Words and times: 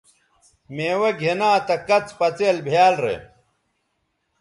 میوہ 0.75 1.11
گِھنا 1.21 1.51
تہ 1.67 1.75
کڅ 1.87 2.05
پڅئیل 2.19 2.57
بھیال 2.65 2.95
رے 3.03 3.15